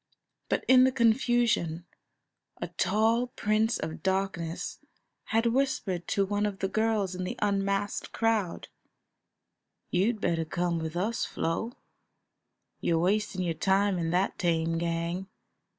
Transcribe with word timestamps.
But 0.49 0.65
in 0.67 0.83
the 0.83 0.91
confusion 0.91 1.85
a 2.59 2.69
tall 2.69 3.27
Prince 3.27 3.77
of 3.77 4.01
Darkness 4.01 4.79
had 5.25 5.45
whispered 5.45 6.07
to 6.07 6.25
one 6.25 6.47
of 6.47 6.57
the 6.57 6.67
girls 6.67 7.13
in 7.13 7.23
the 7.23 7.37
unmasked 7.39 8.11
crowd: 8.11 8.69
"You'd 9.91 10.19
better 10.19 10.43
come 10.43 10.79
with 10.79 10.97
us, 10.97 11.23
Flo; 11.25 11.73
you're 12.79 12.97
wasting 12.97 13.55
time 13.59 13.99
in 13.99 14.09
that 14.09 14.39
tame 14.39 14.79
gang. 14.79 15.27